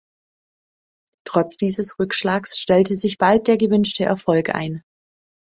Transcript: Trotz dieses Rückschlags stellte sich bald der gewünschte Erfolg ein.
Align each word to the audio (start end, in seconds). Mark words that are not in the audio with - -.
Trotz 1.25 1.57
dieses 1.57 1.99
Rückschlags 1.99 2.57
stellte 2.59 2.95
sich 2.95 3.19
bald 3.19 3.47
der 3.47 3.57
gewünschte 3.59 4.03
Erfolg 4.03 4.49
ein. 4.55 4.81